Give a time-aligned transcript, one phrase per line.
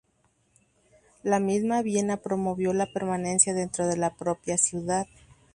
[1.21, 5.05] La misma Viena promovió la permanencia dentro de la propia ciudad.